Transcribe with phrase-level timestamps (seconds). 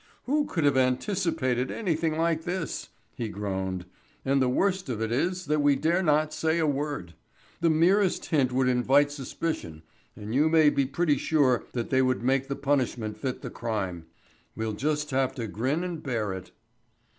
[0.23, 3.85] "Who could have anticipated anything like this?" he groaned.
[4.25, 7.13] "And the worst of it is that we dare not say a word.
[7.59, 9.83] The merest hint would invite suspicion,
[10.15, 14.07] and you may be pretty sure that they would make the punishment fit the crime.
[14.55, 16.49] We'll just have to grin and bear it."